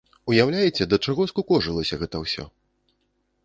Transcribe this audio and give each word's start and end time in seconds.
Уяўляеце, 0.31 0.87
да 0.93 0.99
чаго 1.07 1.27
скукожылася 1.33 1.95
гэта 2.05 2.25
ўсё? 2.25 2.51